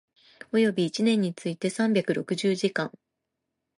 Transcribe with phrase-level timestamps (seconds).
[0.51, 2.91] 及び一年について三百六十時間